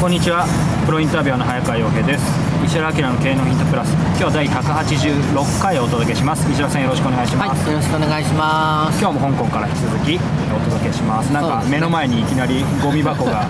[0.00, 0.48] こんにちは。
[0.86, 2.24] プロインタビュアーの早川洋平です。
[2.64, 3.92] 石原明の経営のヒントプラス。
[4.16, 6.48] 今日は第186回をお届けします。
[6.48, 8.96] 石原さんよろしくお願いします、はい、よろしくお願いします。
[8.96, 10.16] 今日も香港から引き続き
[10.56, 11.28] お届けします。
[11.36, 13.44] なんか目の前にいきなりゴミ箱が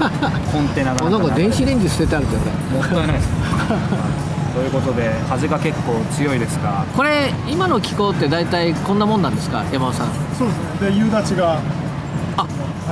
[0.48, 2.48] コンテナがあなんか電子レンジ捨ててあるじゃない。
[2.48, 3.36] もったいないですね。
[4.56, 6.86] ということで風が結構強いですが。
[6.96, 10.06] これ今の気候って大体こんなもんなんですか、山尾さん。
[10.32, 10.90] そうですね。
[10.92, 11.60] で夕立が。
[12.38, 12.46] あ、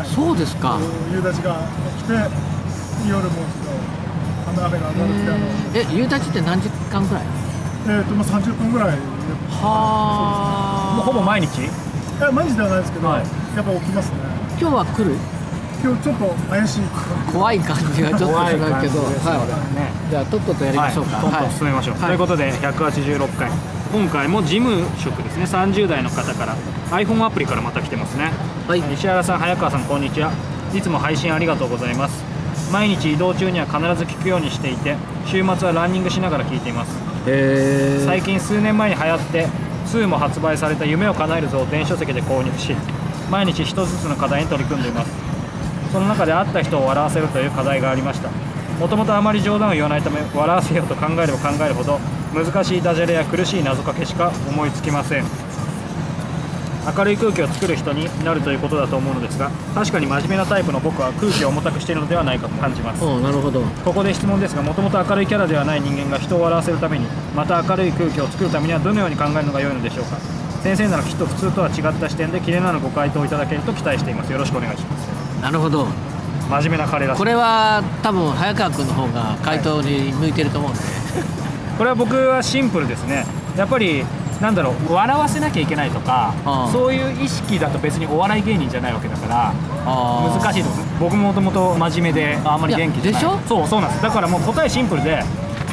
[0.05, 0.77] そうですか。
[1.11, 1.57] 夕立が
[2.01, 2.58] 来て
[3.09, 7.25] 夜もちょっと雨が上がるってあのえ、夕立って何時間くらい？
[7.89, 8.99] えっ、とまあ30分ぐらい。
[9.51, 11.63] はもうほぼ毎日？
[12.21, 13.25] え毎日ではないですけど、はい。
[13.57, 14.17] やっぱ起きますね。
[14.61, 15.17] 今日は来る？
[15.81, 16.83] 今日ちょっと怪しい。
[17.33, 19.89] 怖い感じがちょっとし怖いないけど、はね。
[20.09, 20.11] い。
[20.11, 21.17] じゃあとっととやりましょうか。
[21.17, 22.07] はい、トントン進めましょう、はい。
[22.09, 23.51] ということで186回。
[23.93, 25.45] 今回も事務職ですね。
[25.45, 26.57] 30代の方から。
[26.91, 28.33] iPhone アプリからまた来てますね。
[28.67, 28.81] はい。
[28.93, 30.33] 石原さん早川さんこんにちは。
[30.75, 32.23] いつも配信ありがとうございます
[32.73, 36.97] 毎日移動中には必ず聞くようにしていて週末はランニングしながら聞いています。
[37.27, 39.47] え最近数年前に流行って
[39.87, 42.75] 2も発売された夢を叶えるぞを電子書籍で購入し
[43.31, 45.11] 毎日一つずつの課題に取り組んでいます。
[45.93, 48.29] その中で会った人を笑わせるという課題がありました。
[48.79, 51.99] もともとあまり冗談を言わないため笑わせようと考えれば考えるほど
[52.33, 55.25] 難しいダジャレや苦しい謎かけしか思いつきません
[56.87, 63.03] 明るい空気を作る人になるということだと思うのですが確かに真面目なタイプの僕は空気を重たくしているのではないかと感じます。
[63.21, 63.63] なるほど。
[63.85, 70.17] ここで質問ですがもともと明るいキャラではない人間が人を笑わせるためにまた明るい空気を作るためにはどのように考えるのが良いのでしょうか。
[70.63, 74.33] 先生ならきっと普通とは違った視点でキレのあるご回答をいただけると期待しています。
[74.33, 75.09] よろしくお願いします。
[75.43, 75.87] なるほど。
[76.51, 77.15] 真面目な彼ら。
[77.15, 80.81] これは多分早川君の方が回答に向いてると思うんで。
[81.77, 83.25] これは僕はシンプルですね。
[83.57, 84.05] やっぱり
[84.41, 86.73] なんだろう笑わせなきゃいけないとかああ。
[86.73, 89.53] そういう意識だと別にお笑い芸人じゃないわけだから
[89.85, 93.23] 難しいと思います僕もともと真面目であんまり元気じゃない。
[93.23, 93.49] いやでしょ？
[93.49, 94.03] そうそうなんです。
[94.03, 95.23] だからもう答えシンプルで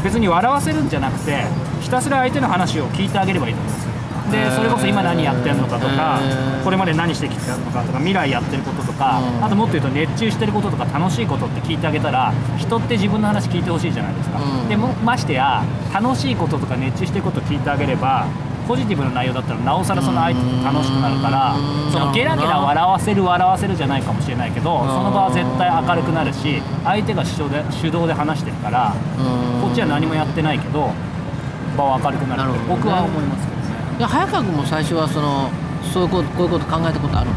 [0.03, 1.43] 別に笑わせるんじゃなくて
[1.81, 3.85] ひたすら相手の話を聞いてあげればいいと思うんです。
[4.31, 6.19] でそれこそ今何やってるのかとか
[6.63, 14.39] これまで何してきたのかとか未来やってることとかうんあともっと言うと熱中してることとか楽しいことって聞いてあげたら人って自分の話聞いてほしいじゃないですか。
[14.41, 14.67] うん。
[14.67, 18.25] でもましてや楽しいこととか熱中してることを聞いてあげれば
[18.67, 21.91] ポジティブな内容だったらなおさらその相手と楽しくなるからうん。
[21.91, 24.87] そのゲラゲラ笑わせる笑わせるじゃないかもしれないけどん。
[24.87, 28.93] その場は絶対明るくなるし相手が主導で主導で話してるから
[29.61, 30.91] こっちは何もやってないけど
[31.77, 33.97] 場は明るくなるって僕は思いますけどね。
[33.99, 35.49] いや早川君も最初はその
[35.93, 37.35] そういうことこういうこと考えたことあるの？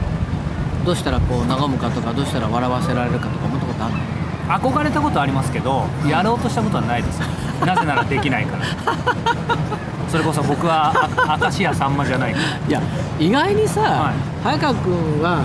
[0.84, 4.00] どうしたらこう和むかとかどうしたら笑わせられるかとか思ったことあるの？
[4.48, 7.20] 憧れたことありますけどやろうとしたことはないです。
[7.66, 8.64] なぜならできないから
[10.10, 10.92] それこそ僕は
[11.26, 12.80] あ 明石家さんまじゃないいや
[13.19, 14.14] 意外にさ、はい。
[14.42, 15.44] 早川君は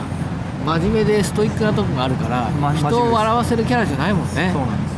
[0.65, 4.51] 真面目でストイックなとこがあるから、人を笑わせるキャラじゃないもんね。
[4.53, 4.92] そうなんです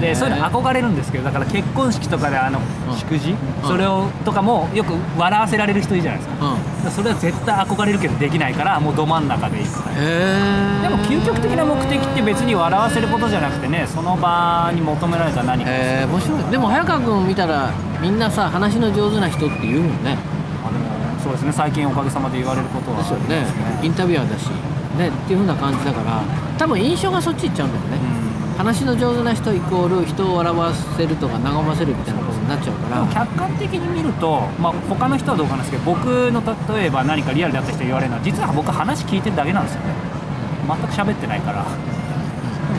[0.00, 2.96] でそういうの憧れるんですけどだから結婚式とかであのうん。
[2.96, 6.46] 祝辞、それをとかもよく笑わせられる人いるじゃないですか。
[6.84, 6.90] うん。
[6.90, 9.68] それは絶対憧れるけどできないからもうど真ん中でいく。
[9.68, 16.42] でも究極的な目的って別に笑わせることじゃなくてねその場に求められた何か、へえ面白い。
[16.50, 20.16] でも早川君を見たらみんなさ話の上手な人って言うもんね。
[20.64, 20.84] あでも
[21.22, 21.52] そうですね。
[21.52, 22.98] 最近おかげさまで言われることは。
[22.98, 23.46] ですよね。
[23.82, 24.48] インタビュアーだし。
[24.96, 25.08] ね。
[25.08, 26.22] っていう風な感じだから。
[26.58, 27.98] 多分印象がそっち行っちゃうんだよね、
[28.58, 33.06] 話の上手な人イコール人を笑わせるとか和ませるみたいなことになっちゃうから。
[33.06, 36.42] 客観的に見ると、まあ、他の人はどうかなんですけど僕の
[36.74, 39.94] 例えば何かリアルであった人に言われるのは実は僕話聞いてるだけなんですよね。
[40.66, 41.64] 全く喋ってないから。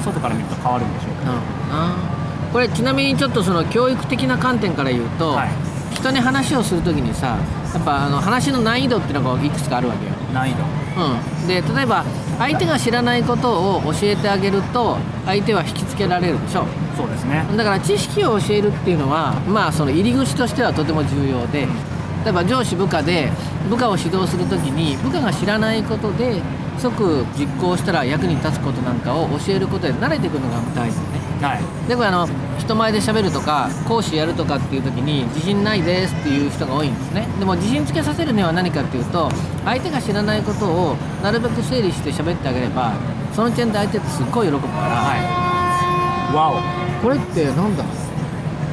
[0.04, 1.32] 外から見ると変わるんでしょうけど。
[1.32, 2.20] なるほどな
[2.52, 5.50] これちなみにちょっとその教育的な観点から言うと、はい。
[5.94, 7.38] 人に話をするときにさ
[7.74, 10.64] やっぱあの話の難易度っていうのがいくつかあるわけよ、難易度
[11.00, 12.04] うん、で例えば
[12.38, 16.66] 相手が知らないことを教えてあげると相手は引きつけられるでしょ。
[16.96, 17.46] そうですね。
[17.56, 21.68] だから知識を教えるっていうのはまあその入り口としてはとても重要で
[22.26, 23.32] 例えば上司部下で
[23.70, 26.42] 部下を指導するときに部下が知らないことで
[26.78, 31.88] 即実行したら役に立つことなんかを教えることで慣れていくのが大事でねはい。
[31.88, 32.28] でこれあの
[32.60, 37.28] 人前で喋るとか講師やるとかっていう時に自信ないですっていう人が多いんですね。
[37.40, 39.32] でも自信つけさせるには何かっていうと
[39.66, 42.94] 相手が知らないことをなるべく整理して喋ってあげれば
[43.34, 45.16] その時点で相手ってすっごい喜ぶから、は
[46.32, 46.36] い。
[46.36, 46.62] わ
[47.02, 47.84] これってなんだ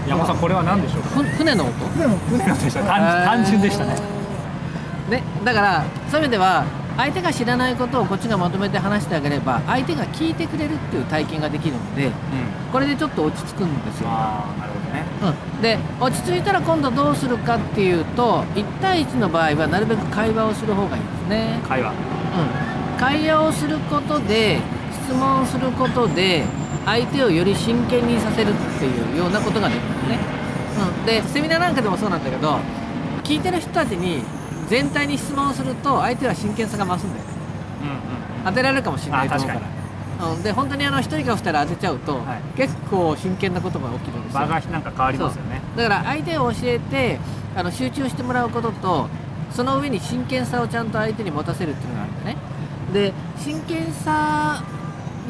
[0.06, 1.08] お山本さんこれは何でしょうか？
[1.08, 1.72] ふ船の音？
[1.98, 2.82] でも船のでした。
[2.82, 3.94] 単単純でしたね。
[5.10, 6.64] ね、だからそういう意味では
[6.96, 12.12] 相手が知らないことをこっちがまとめて話してあげれば相手が聞いてくれるっていう体験ができるのでうん。
[12.72, 15.04] これでちょっと落ち着くんですよ、なるほどね。
[15.56, 21.90] うん、で落ち着いたら今度どうするかっていうと1対1の場合はなるべく会話をする方がいいですね、会話。
[21.90, 24.60] うん、会話をすることで
[25.06, 26.44] 質問することで
[26.84, 30.18] 相手をより真剣にさせるっていうようなことができるんですね、
[30.98, 32.58] うん、でセミナーなんかでもそうなんだけど
[33.24, 34.22] 聞いてる人たちに
[34.68, 37.24] 全体に質問すると相手は真剣さが増すんだよ。
[37.24, 37.30] ね
[37.82, 38.44] うんうん。
[38.44, 40.32] 当てられるかもしれないと思うかあら。
[40.32, 42.42] うん、で本当にあの1人か2人当てちゃうと、はい。
[42.56, 44.40] 結構真剣なことが起きるんですよ。
[44.40, 45.60] 場がなんか変わりますよね。
[45.76, 47.18] だから相手を教えて
[47.54, 49.08] あの集中してもらうことと
[49.50, 52.36] その上に真剣さをちゃんと相手に持たせるっていうのがあるんだね。
[52.92, 54.62] で真剣さ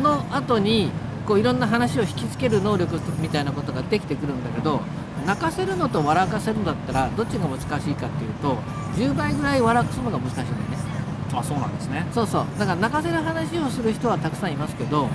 [0.02, 0.90] の後に
[1.26, 4.80] こういろんな話を引きつける能力みたいなことができてくるんだけど
[5.26, 8.56] 泣かせるのと笑かせるんだったらどっちが難しいかっていうと
[8.96, 10.76] 10倍ぐらい笑かすのが難しいんだよね。
[11.34, 12.06] あそうなんですね。
[12.12, 12.46] そうそう。
[12.58, 15.08] だから泣かせる話をする人はたくさんいますけど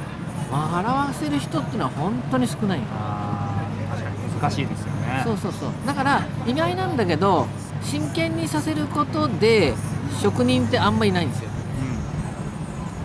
[0.52, 2.80] 笑わせる人っていうのは本当に少ない。
[2.80, 5.22] よああ確かに難しいですよね。
[5.24, 5.70] そうそうそう。
[5.86, 7.48] だから意外なんだけど
[7.82, 9.74] 真剣にさせることで
[10.22, 11.50] 職人ってあんまりいないんですよ。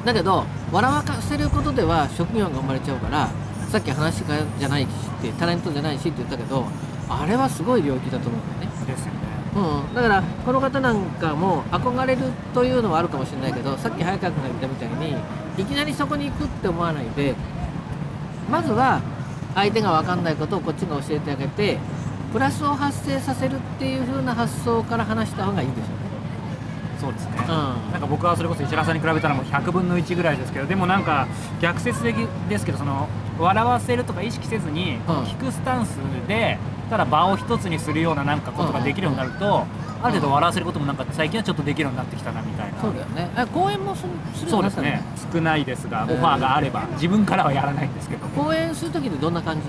[0.05, 3.29] だけど笑わせることでは職業が生まれちゃうから
[3.69, 4.87] さっき話家じゃないし
[5.19, 6.64] ってタレントじゃないしって言ったけど
[7.08, 8.79] あれはすごい領域だと思うんだよね。
[8.81, 9.20] うんですよね。
[9.56, 12.23] うん、だからこの方なんかも憧れる
[12.53, 15.17] というのはあるかもしれないけどさっき早川君が言ったみたいに
[15.56, 17.35] いきなりそこに行くって思わないで
[18.50, 19.00] まずは
[19.55, 21.79] 相手が分かんないことをこっちが教えてあげて
[22.35, 26.06] プラスを発生させるっていう風な発想から話した方がいいでしょうね。
[27.06, 27.47] そうですね、うん。
[27.93, 31.26] なんか僕はそれこそ石原さんに比べたらもう100分の1ぐらいですけどでもなんか
[31.61, 32.17] 逆説的
[32.49, 33.08] ですけどその
[33.38, 35.23] 笑わせるとか意識せずにうん。
[35.25, 36.58] 聞くスタンスで
[36.91, 39.67] ただ場を一つにするようななんかことができるようになると
[40.03, 42.81] ある程度笑わせることもなんか最近はちょっとできるようになってきたなみたいな。
[42.81, 43.31] そうだよね。
[43.37, 44.11] え講演もする
[44.49, 45.03] そうですね。
[45.32, 48.26] 少ないですがオファーがあれば自分からはやらないんですけど。
[48.29, 49.62] 講演する時ってどんな感じ？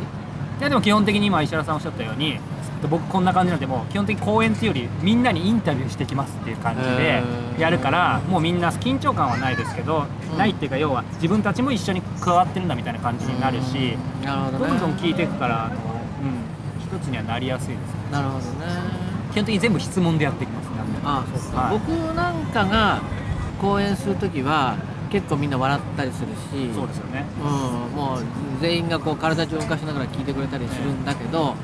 [0.59, 2.39] いやでも基本的に今石原さんおっしゃったように
[2.87, 7.23] 僕こんな感じなんでもう基本的に講演っていうよりみんなにインタビューしてきますっていう感じで
[7.57, 10.37] やるからもうみんな緊張感はないですけど、うん。
[10.37, 15.71] ないっていうか要は自分たちも一緒に加わってるんだみたいな感じになるし、どんどん聞いていくから
[16.19, 17.77] うん、一つにはなりやすいです。
[17.77, 18.47] ねなるほどね。
[19.31, 20.99] 基本的に全部質問でやっていきますなんで。
[21.03, 21.79] あそうか、はい。
[21.79, 23.01] 僕なんかが
[23.61, 24.77] 講演する時は
[25.11, 27.25] 結構みんな笑ったりするしそうですよね。
[27.41, 28.23] うん、もう
[28.61, 31.55] 全員がこう体中を動かしながら聞いてくれたりするんだけど、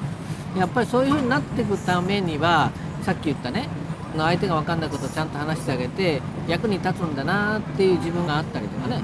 [0.58, 2.72] やっぱりそういう風になっていくためには
[3.02, 3.68] さっき言ったね
[4.16, 9.02] 相手が分かんないことをちゃんと話してあげて役に立つんだなっていう自分があったりとかね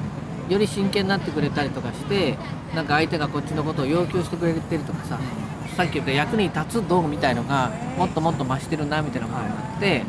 [0.49, 2.37] より真剣になってくれたりとかして
[2.75, 5.19] なんか相手がこっちのことを要求してくれてるとかさ
[5.75, 10.03] さっき言った役に立つ道具みたいのがもっともっと増してるなみたいなことになって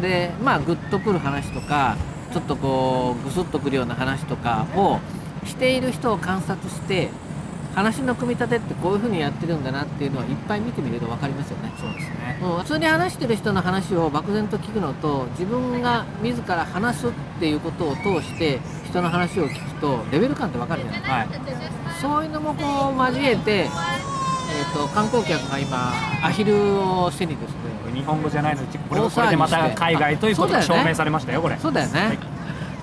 [0.00, 1.96] でまあグッとくる話とか
[2.32, 4.98] ちょっとこうグスッとくるような話とかを
[5.46, 7.10] している人を観察して
[7.74, 11.72] 話の組み立てってこういう風にやってるんだなっていうのはいっぱい見てみると分かりますよね。
[11.78, 12.38] そうですね。
[12.42, 17.10] うん、普通に話してる人の話を漠然と聞くのと自分が自ら話すっ
[17.40, 21.02] ていうことを通して人の話を聞くとレベル感って分かるじゃない。
[21.02, 21.28] はい。
[22.00, 27.72] そういうのもこう交えて、えー、と観光客が今アヒルを背にですね。
[27.92, 31.56] 日本語じゃないのこれこれでまた海外ということが証明されましたよこれ。
[31.58, 32.18] そうだよね、はい。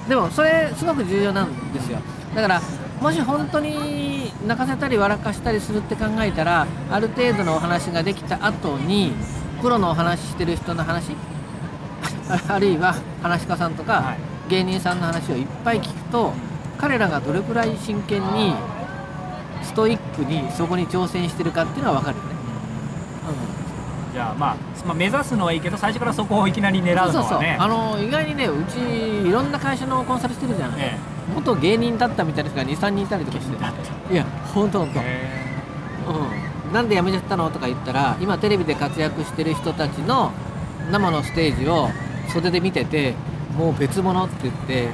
[0.08, 2.00] でもそれすごく重要なんですよ。
[2.36, 2.62] だから
[3.01, 4.08] もし本当に
[4.50, 9.13] 泣かせたり笑かしたりするって考えたらある程度のお話ができた後に
[9.62, 11.15] プロのお話ししてる人の話
[12.50, 14.18] あるいは話し家さんとか、はい。
[14.50, 16.34] 芸人さんの話をいっぱい聞くと
[16.79, 18.56] 彼らがどれくらい真剣に
[19.62, 22.29] ストイックにそこに挑戦してるかっていうのは分かるよね、
[24.12, 27.32] じゃあ、まあ、まあ目指すのはいいけど最初からそこをいきなり狙うそうそうそう。
[27.34, 30.98] のはねあの意外にねうちいろんな会社のコンサルしてるじゃん、え
[31.36, 33.56] 元芸人だったみたいな人が23人いたりとかして。
[34.13, 35.00] いや本当本当。
[35.03, 35.46] え
[36.68, 36.74] うん。
[36.74, 40.32] なんで辞めちゃったのとか言ったら今テレビで活躍してる人たちの
[40.91, 41.89] 生のステージを
[42.32, 43.15] 袖で見てて
[43.58, 44.89] もう別物って言って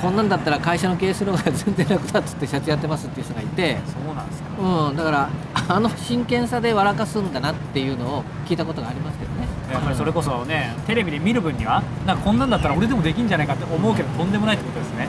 [0.00, 4.48] こんなんだったら会社の経営するのが全然楽だっつって社長やってますっていう人がいて、そうなんですか。
[4.88, 5.30] うん、だから
[5.68, 9.46] あの真剣さで笑かすんだなっていうのを聞いたことがありますけどね。
[9.70, 15.06] やっぱりそれこそねテレビで見る分にはなんかこんなんだったら俺でもできんじゃないかって思うけどとんでもないってことですね。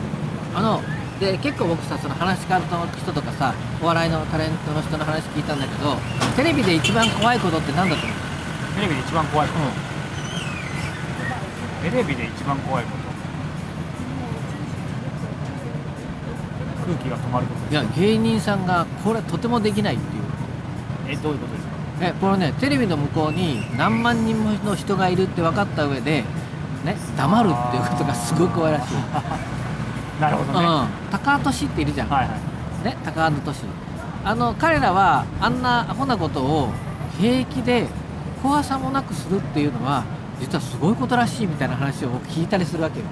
[0.54, 0.82] あの
[1.22, 2.66] で結構僕さその話し家の
[2.98, 5.96] 人とかさお笑いのタレントの人の話聞いたんだけど
[6.36, 8.18] テレビで一番怖いことって何だと思う？
[8.76, 9.54] テレビで一番怖いこ
[11.84, 12.90] と、テレビで一番怖いこ
[16.82, 16.86] と？
[16.86, 20.24] 空気が止まることいや芸人さんがこれとてもできないっていう。
[21.10, 21.74] えどういうことですか？
[22.08, 26.24] えこれねテレビの向こうに何万人もの人がいるって分かった上で
[26.84, 28.96] ね黙るっていうことがすごい怖いらしい、
[30.22, 32.36] なるほどね、うん、高橋俊っているじゃん、はいは
[32.84, 32.86] い。
[32.86, 33.66] ね高橋俊
[34.24, 36.70] あの彼らはあんなアホなことを
[37.20, 37.88] 平気で
[38.44, 40.06] 怖さもなくするっていうのは
[40.40, 43.06] 実はすごいことらしいみたいな話を僕聞いたりするわけよ、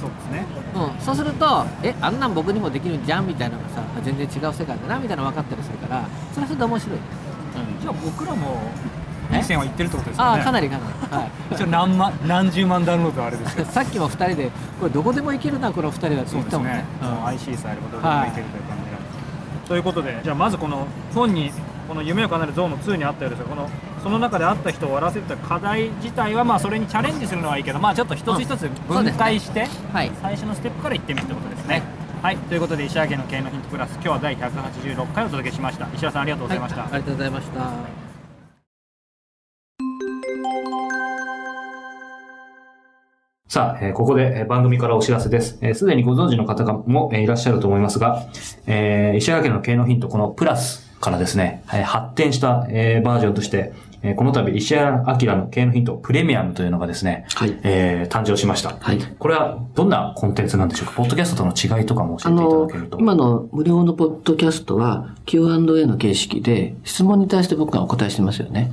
[0.00, 0.46] そうですね。
[0.74, 8.60] うん、そうするとえあんなん僕にもできるんじゃんみたいなのがさ全然違う世界だなみたいなの分かったりするからそれはそれで面白い、うん、じゃあ僕らも
[9.32, 10.38] いい線は言ってるってことですかね。
[10.38, 11.54] ああかなりかなり、はい。
[11.54, 16.72] 一応何万何十万ダウンロードはあれですけどさっきも2人でこれどこでも行けるなこの2人だってそうです言ったもんね。
[16.74, 17.26] ね、うん。
[17.26, 18.98] IC さえあればどこでもいけるという感じが、
[19.68, 21.52] ということでじゃあまずこの本に
[21.88, 23.68] この夢を叶えるゾーンの2にあったようですがこの
[24.02, 30.10] その中であった人を笑わせてた課題自体はまあそれにチャレンジするのはいいけどまあちょっと一つ一つ分解して、はい。
[30.22, 31.82] 最初のステップからいってみるってことですね。
[32.22, 35.86] はい、ということで石原家の経営のヒントプラス今日は第186回お届けしました。
[35.94, 36.90] 石原さんありがとうございました、はい。
[36.94, 37.97] ありがとうございました
[43.48, 45.58] さあ、えーここでえー番組からお知らせです。
[45.62, 48.26] えーすでにご存知の方がも、えーいらっしゃると思いますが、
[48.66, 58.76] えー石原家の経営のヒント、このプラスからですね、えー発展した、えーバージョンとして、えーこの度石原明の経営のヒントプレミアムというのがですね、はいえー誕生しました。
[58.78, 60.92] はいこれはどんなコンテンツなんでしょうか？
[60.96, 68.72] ポッドキャストとの違いとかも教えていただけると。、今の無料のポッドキャストは Q&A の形式で質問に対して僕がお答えしてますよね。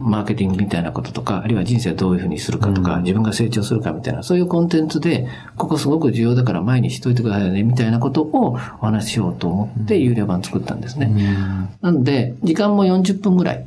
[0.00, 11.12] マーケティングみたいなこととか、あるいは人生をどういうふうにするかとか、自分が成長するかみたいな、そういうコンテンツで、ここすごく重要だから前にしといてくださいね、みたいなことをお話ししようと思って、有料版作ったんですね。
[11.80, 13.66] なので、時間も40分ぐらい。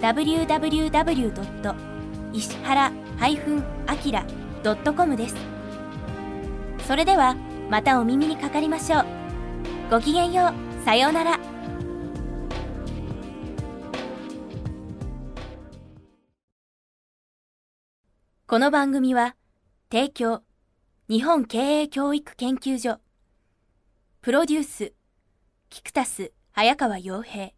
[0.00, 1.74] www.
[2.32, 5.36] 石原 -akira.com です。
[6.86, 7.36] それでは
[7.70, 9.04] またお耳にかかりましょう。
[9.90, 10.84] ごきげんよう。
[10.84, 11.38] さようなら。
[18.46, 19.36] この番組は
[19.90, 20.42] 提供
[21.10, 22.98] 日本経営教育研究所
[24.22, 24.94] プロデュース
[25.68, 27.57] キクタス、早川洋平。